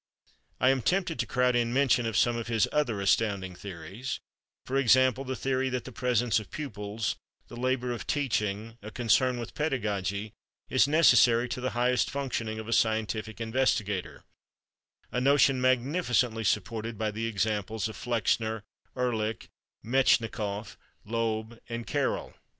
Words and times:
I 0.59 0.71
am 0.71 0.81
tempted 0.81 1.19
to 1.19 1.27
crowd 1.27 1.55
in 1.55 1.71
mention 1.73 2.07
of 2.07 2.17
some 2.17 2.35
of 2.35 2.47
his 2.47 2.67
other 2.71 2.99
astounding 3.01 3.53
theories—for 3.53 4.75
example, 4.75 5.23
the 5.23 5.35
theory 5.35 5.69
that 5.69 5.83
the 5.83 5.91
presence 5.91 6.39
of 6.39 6.49
pupils, 6.49 7.17
the 7.49 7.55
labor 7.55 7.91
of 7.91 8.07
teaching, 8.07 8.79
a 8.81 8.89
concern 8.89 9.39
with 9.39 9.53
pedagogy, 9.53 10.33
is 10.71 10.87
necessary 10.87 11.47
to 11.49 11.61
the 11.61 11.69
highest 11.77 12.09
functioning 12.09 12.57
of 12.57 12.67
a 12.67 12.73
scientific 12.73 13.39
investigator—a 13.39 15.21
notion 15.21 15.61
magnificently 15.61 16.45
supported 16.45 16.97
by 16.97 17.11
the 17.11 17.27
examples 17.27 17.87
of 17.87 17.95
Flexner, 17.95 18.63
Ehrlich, 18.95 19.49
Metchnikoff, 19.85 20.77
Loeb 21.05 21.59
and 21.69 21.85
Carrel! 21.85 22.33